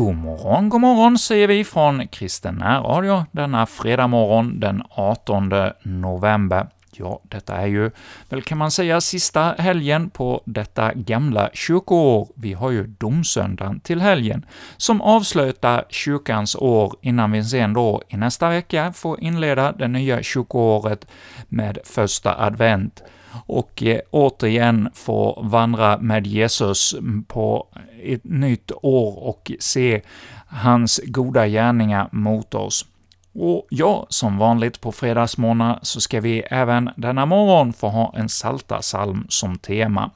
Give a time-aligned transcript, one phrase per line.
[0.00, 5.52] God morgon, god morgon säger vi från Kristen närradio denna fredag morgon den 18
[5.82, 6.66] november.
[6.92, 7.90] Ja, detta är ju
[8.28, 12.28] väl kan man säga sista helgen på detta gamla kyrkoår.
[12.34, 18.16] Vi har ju domsöndagen till helgen, som avslutar kyrkans år innan vi sen då i
[18.16, 21.06] nästa vecka får inleda det nya kyrkoåret
[21.48, 23.02] med första advent
[23.46, 26.94] och eh, återigen få vandra med Jesus
[27.26, 27.66] på
[28.02, 30.02] ett nytt år och se
[30.46, 32.86] hans goda gärningar mot oss.
[33.32, 38.28] Och ja, som vanligt på fredagsmorgnar så ska vi även denna morgon få ha en
[38.28, 40.10] salta salm som tema.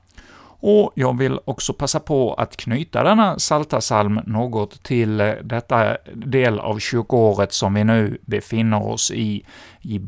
[0.67, 6.59] Och jag vill också passa på att knyta denna Saltasalm något till eh, detta del
[6.59, 9.45] av kyrkoåret som vi nu befinner oss i,
[9.83, 10.01] i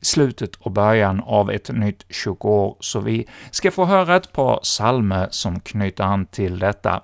[0.00, 5.28] slutet och början av ett nytt kyrkoår, så vi ska få höra ett par psalmer
[5.30, 7.02] som knyter an till detta.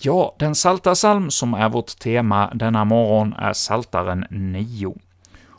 [0.00, 4.94] Ja, den Saltasalm som är vårt tema denna morgon är Saltaren 9.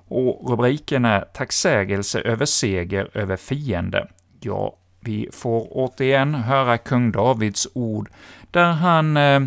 [0.08, 4.08] Och rubriken är ”Tacksägelse över seger över fiende”.
[4.42, 8.10] Ja, vi får återigen höra kung Davids ord,
[8.52, 9.40] där han eh,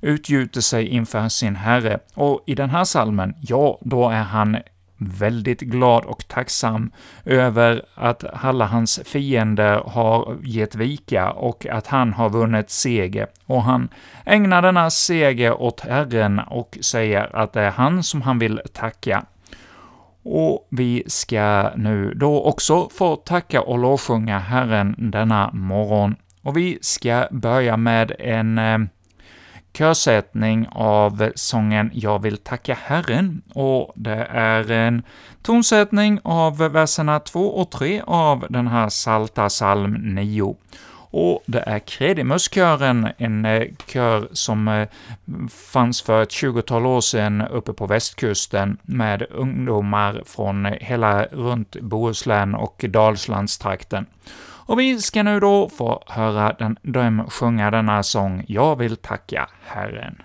[0.00, 1.98] utgjuter sig inför sin herre.
[2.14, 4.56] Och i den här salmen, ja, då är han
[4.96, 6.90] väldigt glad och tacksam
[7.24, 13.26] över att alla hans fiender har gett vika och att han har vunnit seger.
[13.46, 13.88] Och han
[14.24, 19.24] ägnar denna seger åt Herren och säger att det är han som han vill tacka.
[20.22, 26.14] Och vi ska nu då också få tacka och lovsjunga Herren denna morgon.
[26.42, 28.78] Och vi ska börja med en eh,
[29.72, 35.02] körsättning av sången ”Jag vill tacka Herren”, och det är en
[35.42, 40.56] tonsättning av verserna 2 och 3 av den här Salta psalm 9.
[41.12, 44.88] Och det är Kredimuskören, en eh, kör som eh,
[45.72, 52.54] fanns för ett tjugotal år sedan uppe på västkusten med ungdomar från hela runt Bohuslän
[52.54, 54.06] och Dalslandstrakten.
[54.66, 59.48] Och vi ska nu då få höra den, dem sjunga denna sång ”Jag vill tacka
[59.64, 60.22] Herren”.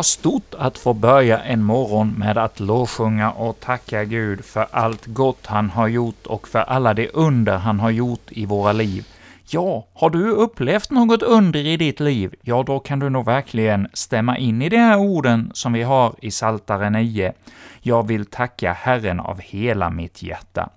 [0.00, 5.06] Var stort att få börja en morgon med att lovsjunga och tacka Gud för allt
[5.06, 9.06] gott han har gjort och för alla de under han har gjort i våra liv.
[9.50, 13.88] Ja, har du upplevt något under i ditt liv, ja, då kan du nog verkligen
[13.92, 17.32] stämma in i de här orden som vi har i Saltare 9.
[17.80, 20.70] Jag vill tacka Herren av hela mitt hjärta.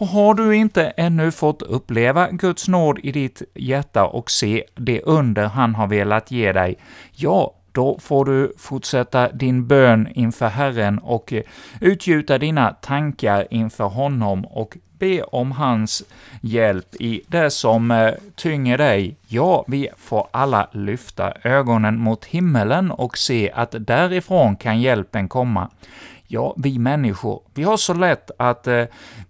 [0.00, 5.02] Och har du inte ännu fått uppleva Guds nåd i ditt hjärta och se det
[5.02, 6.76] under han har velat ge dig,
[7.16, 11.42] ja, då får du fortsätta din bön inför Herren och eh,
[11.80, 16.02] utgjuta dina tankar inför honom och be om hans
[16.40, 19.16] hjälp i det som eh, tynger dig.
[19.26, 25.70] Ja, vi får alla lyfta ögonen mot himmelen och se att därifrån kan hjälpen komma.
[26.26, 28.84] Ja, vi människor, vi har så lätt att eh,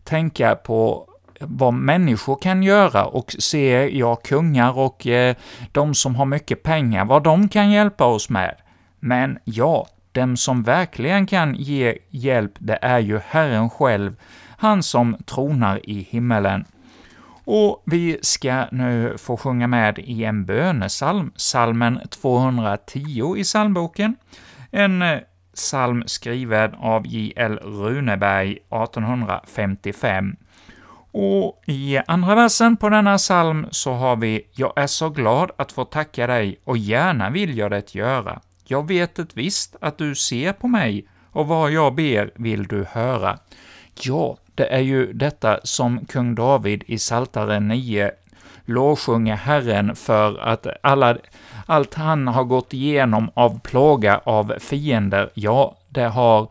[0.04, 1.09] tänka på
[1.40, 5.36] vad människor kan göra och se, ja, kungar och eh,
[5.72, 8.54] de som har mycket pengar, vad de kan hjälpa oss med.
[9.00, 14.16] Men ja, den som verkligen kan ge hjälp, det är ju Herren själv,
[14.56, 16.64] han som tronar i himmelen.
[17.44, 24.16] Och vi ska nu få sjunga med i en bönesalm, salmen 210 i psalmboken.
[24.70, 25.18] En eh,
[25.54, 27.58] psalm skriven av J.L.
[27.62, 30.36] Runeberg 1855.
[31.12, 35.72] Och i andra versen på denna psalm så har vi ”Jag är så glad att
[35.72, 38.40] få tacka dig, och gärna vill jag det göra.
[38.64, 42.84] Jag vet ett visst att du ser på mig, och vad jag ber vill du
[42.90, 43.38] höra.”
[44.02, 48.10] Ja, det är ju detta som kung David i Psaltaren 9
[48.64, 51.16] lovsjunger Herren för att alla,
[51.70, 56.48] allt han har gått igenom av plåga av fiender, ja, det har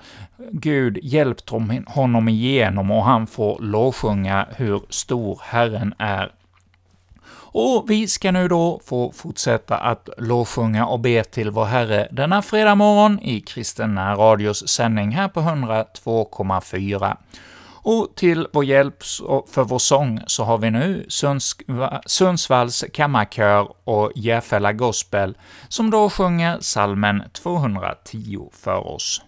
[0.51, 1.49] Gud hjälpt
[1.87, 6.31] honom igenom och han får lovsjunga hur stor Herren är.
[7.51, 12.41] Och vi ska nu då få fortsätta att lovsjunga och be till vår Herre denna
[12.41, 17.17] fredag morgon i Kristen Radios sändning här på 102,4.
[17.81, 19.03] Och till vår hjälp
[19.49, 21.05] för vår sång så har vi nu
[22.05, 25.37] Sundsvalls kammarkör och Järfälla Gospel,
[25.67, 29.21] som då sjunger salmen 210 för oss.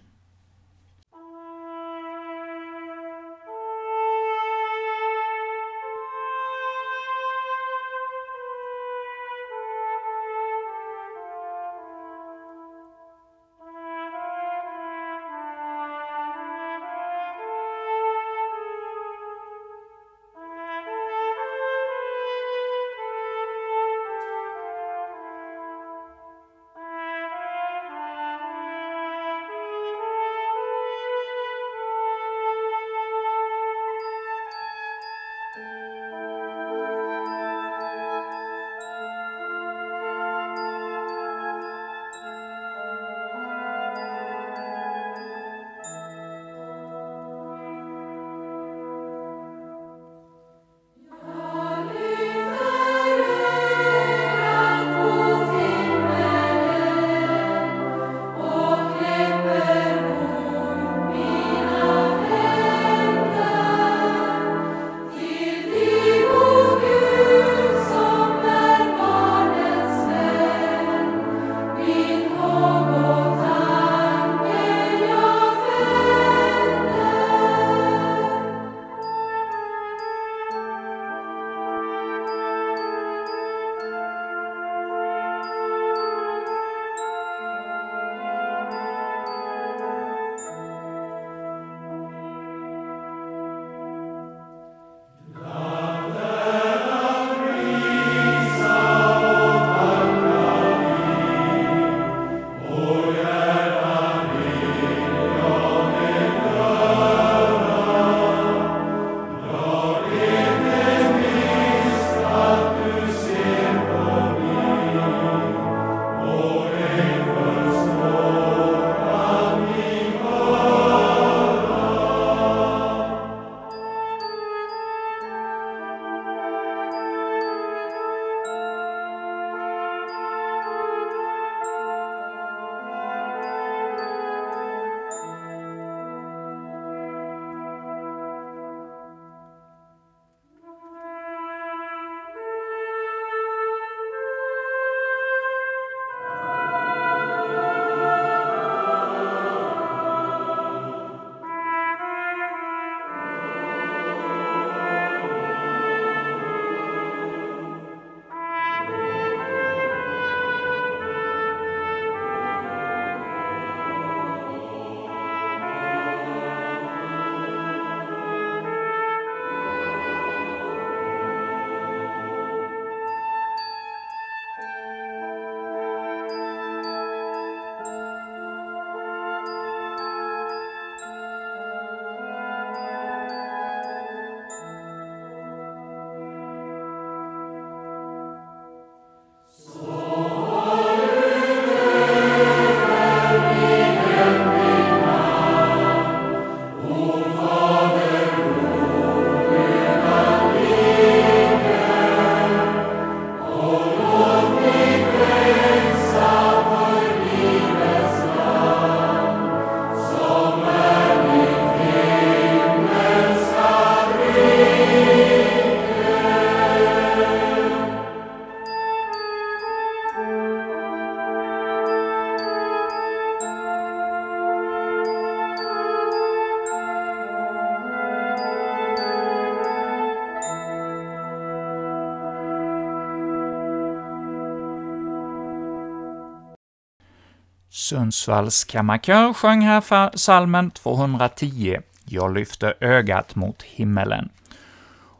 [237.91, 244.29] Sundsvalls kammarkör sjöng här salmen 210, ”Jag lyfter ögat mot himmelen”.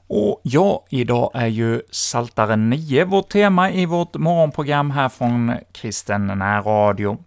[0.08, 6.28] Och ja, idag är ju Saltaren 9 vårt tema i vårt morgonprogram här från Kristen
[6.28, 7.18] närradio.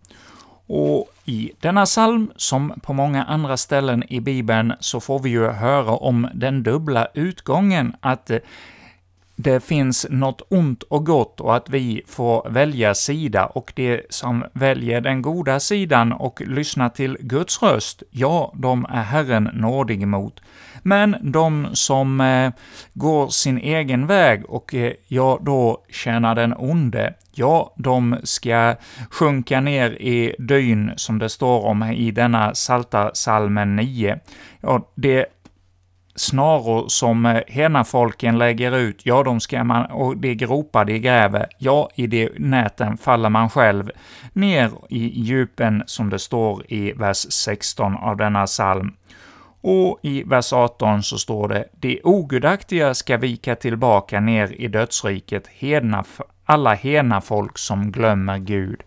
[0.66, 5.46] Och i denna psalm, som på många andra ställen i Bibeln, så får vi ju
[5.46, 8.30] höra om den dubbla utgången, att
[9.36, 14.44] det finns något ont och gott och att vi får välja sida, och de som
[14.52, 20.40] väljer den goda sidan och lyssnar till Guds röst, ja, de är Herren nådig mot.
[20.82, 22.52] Men de som eh,
[22.92, 28.74] går sin egen väg och eh, ja, då tjänar den onde, ja, de ska
[29.10, 34.18] sjunka ner i dyn, som det står om i denna Salta salmen 9.
[34.60, 35.26] Ja, det
[36.14, 41.46] snaror som eh, henafolken lägger ut, ja, de ska man, och de gropar de gräver,
[41.58, 43.90] ja, i de näten faller man själv
[44.32, 48.92] ner i djupen, som det står i vers 16 av denna psalm.
[49.60, 55.46] Och i vers 18 så står det ”De ogudaktiga ska vika tillbaka ner i dödsriket,
[55.46, 56.04] hedna,
[56.44, 58.82] alla hena folk som glömmer Gud”.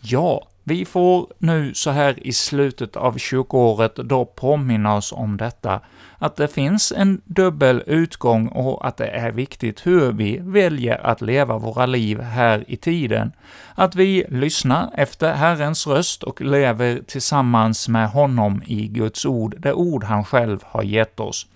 [0.00, 5.80] Ja, vi får nu så här i slutet av kyrkoåret då påminna oss om detta,
[6.18, 11.20] att det finns en dubbel utgång och att det är viktigt hur vi väljer att
[11.20, 13.32] leva våra liv här i tiden.
[13.74, 19.72] Att vi lyssnar efter Herrens röst och lever tillsammans med honom i Guds ord, det
[19.72, 21.46] ord han själv har gett oss.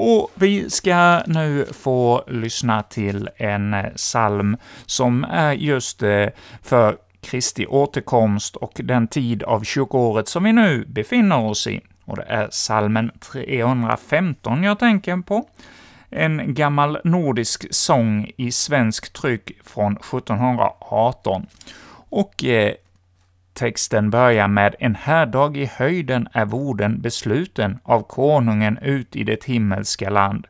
[0.00, 4.56] Och vi ska nu få lyssna till en psalm
[4.86, 6.26] som är just eh,
[6.62, 11.80] för Kristi återkomst och den tid av kyrkoåret som vi nu befinner oss i.
[12.04, 15.48] Och det är salmen 315 jag tänker på.
[16.10, 21.46] En gammal nordisk sång i svensk tryck från 1718.
[22.10, 22.74] Och eh,
[23.52, 29.44] texten börjar med ”En härdag i höjden är vorden besluten av konungen ut i det
[29.44, 30.46] himmelska land”.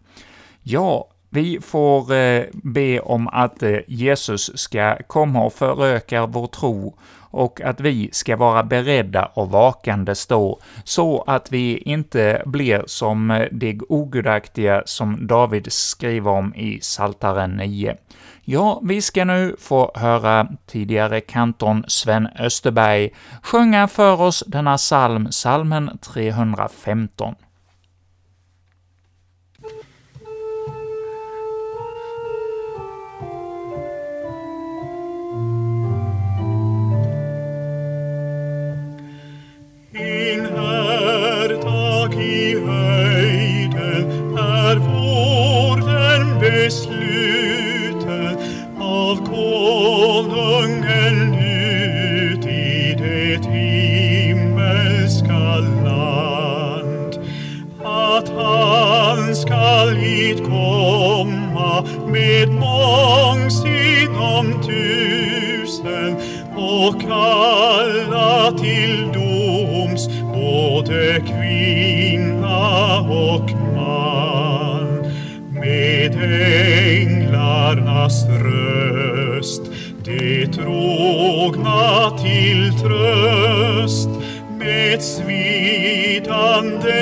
[0.63, 6.95] Ja, vi får eh, be om att eh, Jesus ska komma och föröka vår tro
[7.31, 13.31] och att vi ska vara beredda och vakande stå, så att vi inte blir som
[13.31, 17.97] eh, de ogudaktiga som David skriver om i Saltaren 9.
[18.45, 23.11] Ja, vi ska nu få höra tidigare kanton Sven Österberg
[23.43, 27.35] sjunga för oss denna psalm, psalmen 315.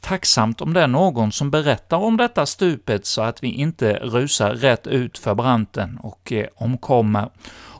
[0.00, 4.54] tacksamt om det är någon som berättar om detta stupet så att vi inte rusar
[4.54, 7.30] rätt ut för branten och eh, omkommer.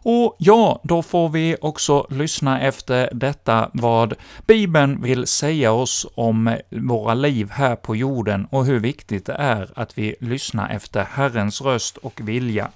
[0.06, 4.14] Och ja, då får vi också lyssna efter detta vad
[4.46, 9.34] Bibeln vill säga oss om eh, våra liv här på jorden och hur viktigt det
[9.34, 12.70] är att vi lyssnar efter Herrens röst och vilja.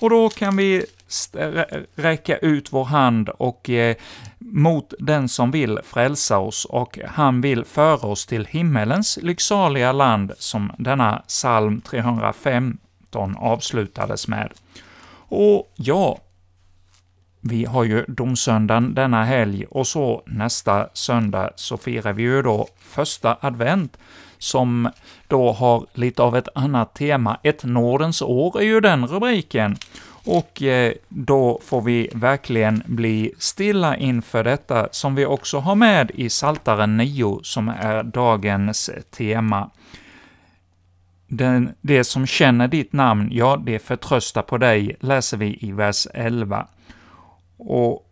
[0.00, 0.86] Och då kan vi
[1.94, 3.96] räcka ut vår hand och eh,
[4.38, 10.32] mot den som vill frälsa oss, och han vill föra oss till himmelens lycksaliga land,
[10.38, 14.52] som denna psalm 315 avslutades med.
[15.28, 16.18] Och ja,
[17.40, 22.68] vi har ju domsöndagen denna helg, och så nästa söndag så firar vi ju då
[22.78, 23.98] första advent,
[24.38, 24.90] som
[25.28, 27.38] då har lite av ett annat tema.
[27.42, 29.76] Ett Nordens år är ju den rubriken.
[30.26, 36.10] Och eh, då får vi verkligen bli stilla inför detta, som vi också har med
[36.14, 39.70] i Saltaren 9, som är dagens tema.
[41.28, 46.06] Den, det som känner ditt namn, ja, det förtröstar på dig, läser vi i vers
[46.14, 46.66] 11.
[47.56, 48.05] Och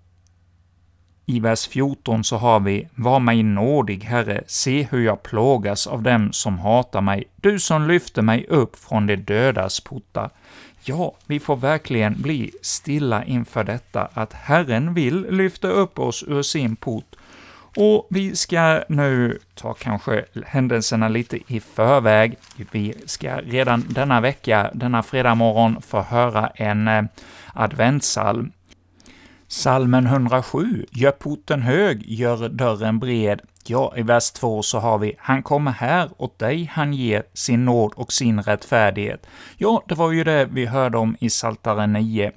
[1.26, 6.02] i vers 14 så har vi ”Var mig nådig, Herre, se hur jag plågas av
[6.02, 10.30] dem som hatar mig, du som lyfte mig upp från de dödas portar.
[10.84, 16.42] Ja, vi får verkligen bli stilla inför detta, att Herren vill lyfta upp oss ur
[16.42, 17.16] sin port,
[17.76, 22.36] och vi ska nu ta kanske händelserna lite i förväg.
[22.70, 27.04] Vi ska redan denna vecka, denna fredag morgon, få höra en eh,
[27.52, 28.52] adventsalm
[29.54, 33.40] Salmen 107, Gör porten hög, gör dörren bred.
[33.66, 37.64] Ja, i vers 2 så har vi ”Han kommer här, åt dig han ger sin
[37.64, 39.26] nåd och sin rättfärdighet”.
[39.56, 42.32] Ja, det var ju det vi hörde om i Psaltaren 9.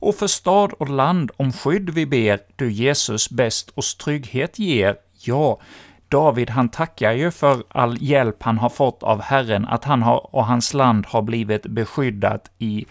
[0.00, 4.96] Och för stad och land om skydd vi ber, du Jesus bäst oss trygghet ger.
[5.24, 5.60] Ja,
[6.08, 10.34] David han tackar ju för all hjälp han har fått av Herren, att han har,
[10.36, 12.86] och hans land har blivit beskyddat i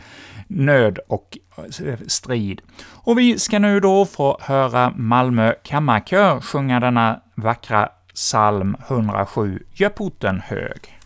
[0.48, 1.38] nöd och
[2.08, 2.62] strid.
[2.84, 9.90] Och vi ska nu då få höra Malmö kammarkör sjunga denna vackra psalm 107, Gör
[9.90, 11.03] porten hög.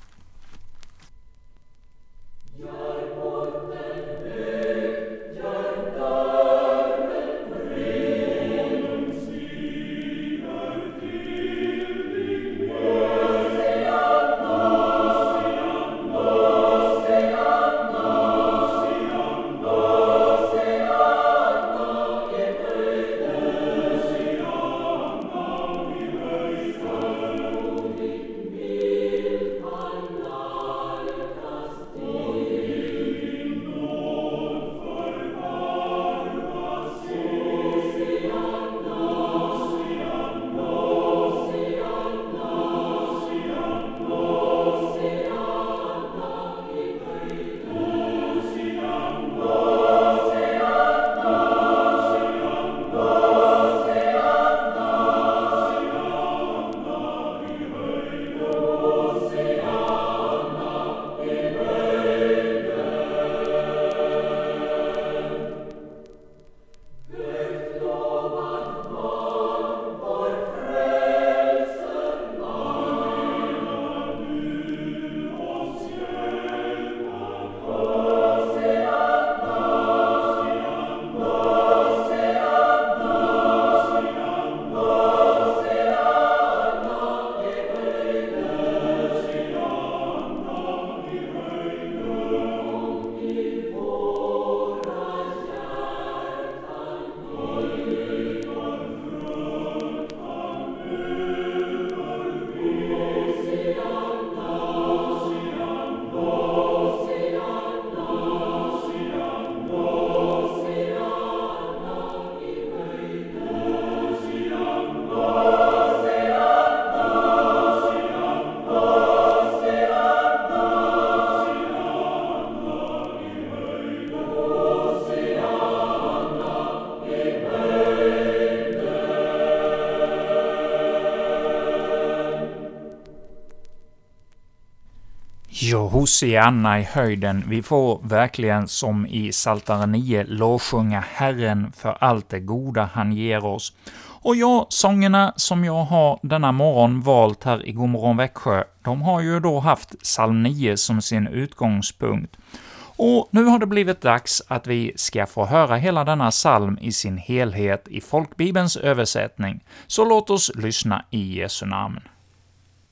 [135.97, 137.43] Hosianna i höjden.
[137.47, 143.45] Vi får verkligen som i Psaltaren 9 lovsjunga Herren för allt det goda han ger
[143.45, 143.73] oss.
[143.99, 149.21] Och ja, sångerna som jag har denna morgon valt här i Godmorgon Växjö, de har
[149.21, 152.37] ju då haft psalm 9 som sin utgångspunkt.
[152.79, 156.91] Och nu har det blivit dags att vi ska få höra hela denna psalm i
[156.91, 161.99] sin helhet i folkbibelns översättning, så låt oss lyssna i Jesu namn.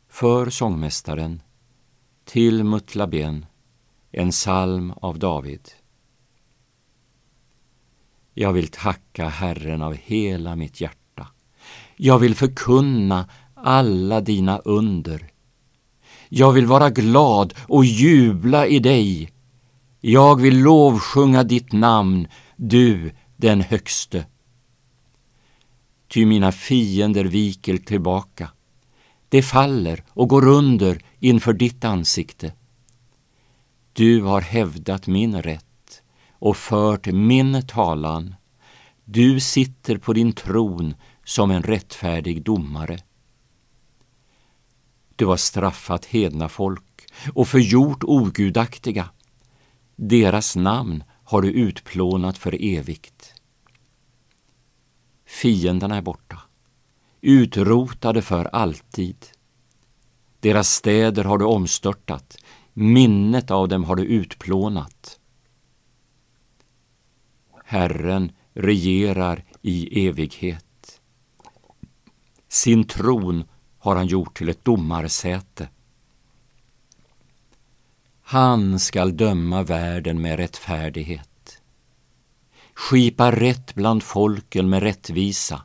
[0.09, 1.41] För sångmästaren,
[2.25, 3.45] till Mutlaben,
[4.11, 5.69] en psalm av David.
[8.33, 11.27] Jag vill tacka Herren av hela mitt hjärta.
[11.95, 15.31] Jag vill förkunna alla dina under.
[16.29, 19.31] Jag vill vara glad och jubla i dig.
[20.01, 24.25] Jag vill lovsjunga ditt namn, du den högste.
[26.07, 28.51] Ty mina fiender viker tillbaka.
[29.35, 32.53] De faller och går under inför ditt ansikte.
[33.93, 38.35] Du har hävdat min rätt och fört min talan.
[39.03, 42.99] Du sitter på din tron som en rättfärdig domare.
[45.15, 49.09] Du har straffat hedna folk och förgjort ogudaktiga.
[49.95, 53.33] Deras namn har du utplånat för evigt.
[55.25, 56.24] Fienderna är borta,
[57.25, 59.25] utrotade för alltid.
[60.39, 62.37] Deras städer har du omstörtat,
[62.73, 65.19] minnet av dem har du utplånat.
[67.65, 71.01] Herren regerar i evighet.
[72.47, 73.43] Sin tron
[73.77, 75.69] har han gjort till ett domarsäte.
[78.21, 81.61] Han skall döma världen med rättfärdighet,
[82.73, 85.61] skipa rätt bland folken med rättvisa.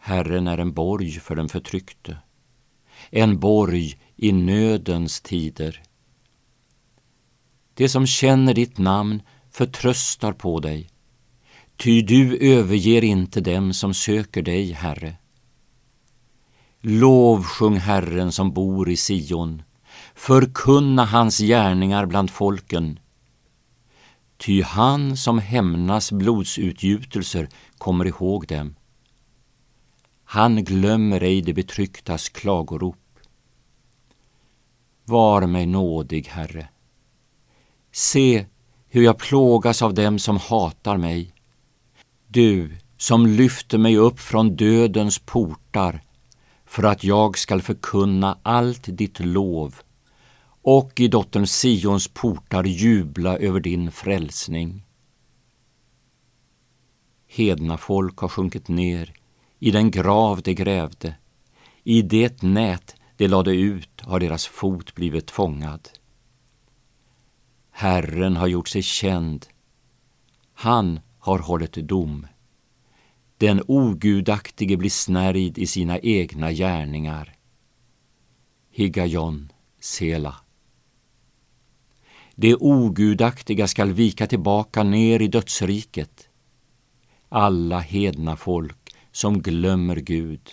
[0.00, 2.18] Herren är en borg för den förtryckte,
[3.10, 5.82] en borg i nödens tider.
[7.74, 10.88] Det som känner ditt namn förtröstar på dig,
[11.76, 15.16] ty du överger inte dem som söker dig, Herre.
[16.80, 19.62] Lovsjung Herren som bor i Sion,
[20.14, 22.98] förkunna hans gärningar bland folken.
[24.36, 28.74] Ty han som hämnas blodsutgjutelser kommer ihåg dem.
[30.32, 33.18] Han glömmer ej de betrycktas klagorop.
[35.04, 36.68] Var mig nådig, Herre.
[37.92, 38.46] Se
[38.88, 41.34] hur jag plågas av dem som hatar mig.
[42.28, 46.02] Du som lyfter mig upp från dödens portar
[46.64, 49.74] för att jag skall förkunna allt ditt lov
[50.62, 54.86] och i dottern Sions portar jubla över din frälsning.
[57.28, 59.19] Hedna folk har sjunkit ner
[59.60, 61.14] i den grav de grävde,
[61.84, 65.88] i det nät de lade ut har deras fot blivit fångad.
[67.70, 69.46] Herren har gjort sig känd,
[70.54, 72.26] han har hållit dom.
[73.38, 77.36] Den ogudaktige blir snärjd i sina egna gärningar.
[78.70, 80.36] Higajon, Sela.
[82.34, 86.28] Det ogudaktiga skall vika tillbaka ner i dödsriket.
[87.28, 88.79] Alla hedna folk
[89.12, 90.50] som glömmer Gud.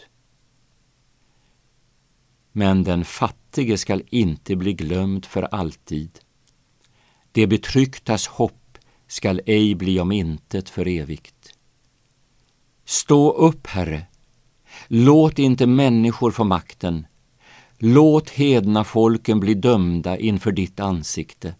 [2.52, 6.20] Men den fattige skall inte bli glömd för alltid.
[7.32, 11.54] Det betrycktas hopp skall ej bli om intet för evigt.
[12.86, 14.06] Stå upp, Herre.
[14.88, 17.08] Låt inte människor få makten.
[17.78, 21.56] Låt hedna folken bli dömda inför ditt ansikte.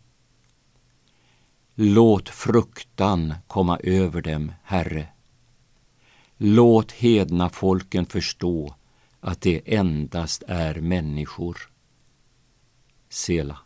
[1.76, 5.08] Låt fruktan komma över dem, Herre.
[6.38, 8.76] Låt hedna folken förstå
[9.19, 11.58] att det endast är människor.
[13.10, 13.58] Sela.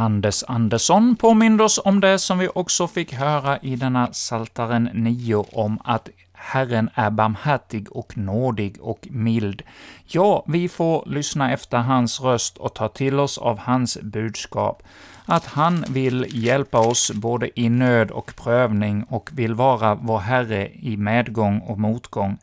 [0.00, 5.44] Anders Andersson påminner oss om det som vi också fick höra i denna Saltaren 9
[5.52, 9.62] om att Herren är barmhärtig och nådig och mild.
[10.06, 14.82] Ja, vi får lyssna efter hans röst och ta till oss av hans budskap,
[15.26, 20.68] att han vill hjälpa oss både i nöd och prövning och vill vara vår Herre
[20.74, 22.38] i medgång och motgång.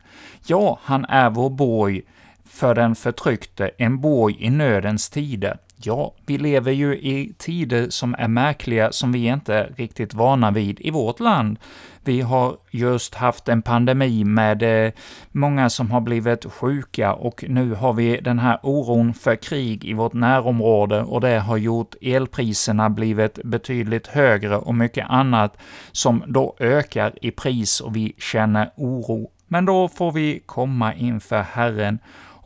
[0.46, 2.02] Ja, han är vår borg
[2.44, 5.58] för den förtryckte, en borg i nödens tider.
[5.82, 10.50] Ja, vi lever ju i tider som är märkliga, som vi inte är riktigt vana
[10.50, 11.58] vid i vårt land.
[12.04, 14.92] Vi har just haft en pandemi med eh,
[15.32, 19.92] många som har blivit sjuka och nu har vi den här oron för krig i
[19.92, 25.56] vårt närområde och det har gjort elpriserna blivit betydligt högre och mycket annat
[25.92, 29.30] som då ökar i pris och vi känner oro.
[29.48, 31.98] Men då får vi komma inför Herren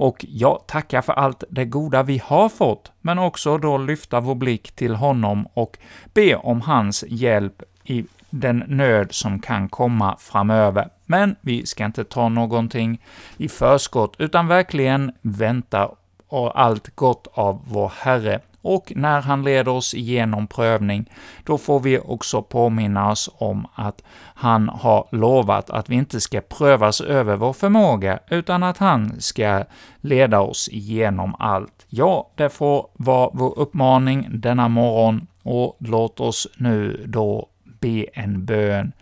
[0.03, 4.35] och jag tackar för allt det goda vi har fått, men också då lyfta vår
[4.35, 5.79] blick till honom och
[6.15, 10.89] be om hans hjälp i den nöd som kan komma framöver.
[11.07, 13.01] Men vi ska inte ta någonting
[13.37, 15.91] i förskott, utan verkligen vänta
[16.29, 21.11] och allt gott av vår Herre och när han leder oss igenom prövning,
[21.45, 24.03] då får vi också påminna oss om att
[24.35, 29.65] han har lovat att vi inte ska prövas över vår förmåga, utan att han ska
[30.01, 31.87] leda oss igenom allt.
[31.89, 37.49] Ja, det får vara vår uppmaning denna morgon, och låt oss nu då
[37.81, 38.93] be en bön.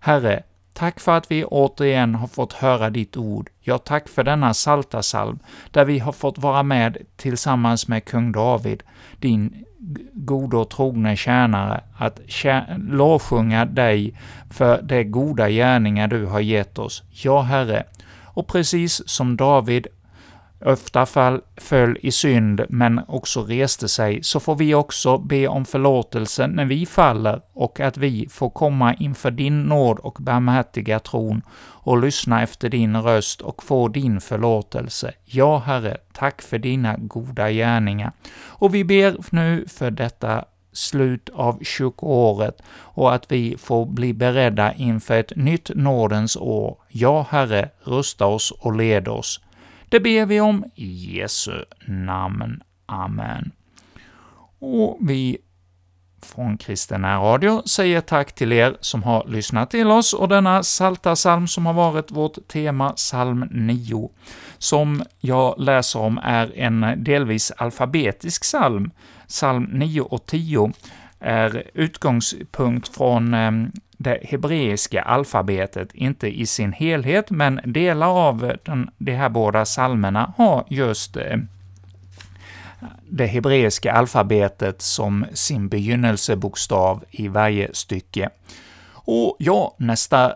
[0.00, 3.50] Herre, Tack för att vi återigen har fått höra ditt ord.
[3.60, 5.38] Ja, tack för denna saltasalm
[5.70, 8.82] där vi har fått vara med tillsammans med kung David,
[9.18, 9.64] din
[10.12, 12.20] gode och trogne tjänare, att
[12.78, 14.14] lovsjunga dig
[14.50, 17.02] för de goda gärningar du har gett oss.
[17.10, 17.84] Ja, Herre,
[18.24, 19.86] och precis som David
[20.64, 25.64] ofta fall, föll i synd, men också reste sig, så får vi också be om
[25.64, 31.42] förlåtelse när vi faller och att vi får komma inför din nåd och barmhärtiga tron
[31.82, 35.12] och lyssna efter din röst och få din förlåtelse.
[35.24, 38.12] Ja, Herre, tack för dina goda gärningar.
[38.46, 44.72] Och vi ber nu för detta slut av kyrkoåret och att vi får bli beredda
[44.72, 46.76] inför ett nytt nådens år.
[46.88, 49.40] Ja, Herre, rusta oss och led oss.
[49.90, 52.62] Det ber vi om i Jesu namn.
[52.86, 53.52] Amen.
[54.58, 55.38] Och vi
[56.22, 61.16] från Kristen Radio säger tack till er som har lyssnat till oss och denna salta
[61.16, 64.10] salm som har varit vårt tema, psalm 9,
[64.58, 68.90] som jag läser om är en delvis alfabetisk psalm.
[69.28, 70.72] Psalm 9 och 10
[71.20, 73.50] är utgångspunkt från eh,
[74.02, 80.32] det hebreiska alfabetet, inte i sin helhet, men delar av den, de här båda psalmerna
[80.36, 81.36] har just eh,
[83.08, 88.30] det hebreiska alfabetet som sin begynnelsebokstav i varje stycke.
[88.92, 90.34] Och ja, nästa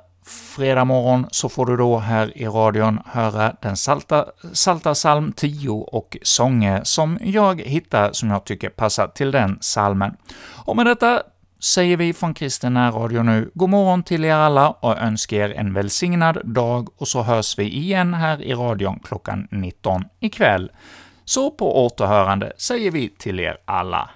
[0.56, 5.70] fredag morgon så får du då här i radion höra den salta, salta psalm 10
[5.70, 10.16] och sånger som jag hittar som jag tycker passar till den salmen.
[10.54, 11.22] Och med detta
[11.64, 15.74] säger vi från Kristen Radio nu god morgon till er alla och önskar er en
[15.74, 20.72] välsignad dag, och så hörs vi igen här i radion klockan 19 ikväll.
[21.24, 24.10] Så på återhörande säger vi till er alla.